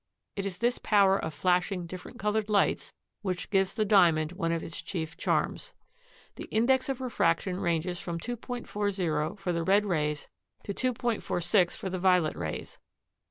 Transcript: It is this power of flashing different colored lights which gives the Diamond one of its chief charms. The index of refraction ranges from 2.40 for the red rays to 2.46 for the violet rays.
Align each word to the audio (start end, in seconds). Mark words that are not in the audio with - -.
It 0.35 0.47
is 0.47 0.57
this 0.57 0.79
power 0.79 1.15
of 1.23 1.31
flashing 1.31 1.85
different 1.85 2.17
colored 2.17 2.49
lights 2.49 2.91
which 3.21 3.51
gives 3.51 3.75
the 3.75 3.85
Diamond 3.85 4.31
one 4.31 4.51
of 4.51 4.63
its 4.63 4.81
chief 4.81 5.15
charms. 5.15 5.75
The 6.37 6.45
index 6.45 6.89
of 6.89 7.01
refraction 7.01 7.59
ranges 7.59 7.99
from 8.01 8.19
2.40 8.19 9.37
for 9.37 9.53
the 9.53 9.63
red 9.63 9.85
rays 9.85 10.27
to 10.63 10.73
2.46 10.73 11.77
for 11.77 11.91
the 11.91 11.99
violet 11.99 12.35
rays. 12.35 12.79